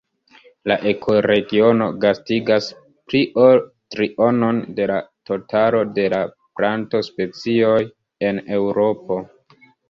[0.69, 2.69] La ekoregiono gastigas
[3.11, 3.61] pli ol
[3.97, 4.95] trionon de la
[5.31, 6.23] totalo de la
[6.61, 7.77] plantospecioj
[8.31, 9.21] en Eŭropo.